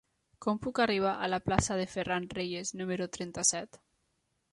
[0.43, 3.79] Com puc arribar a la plaça de Ferran Reyes número trenta-set?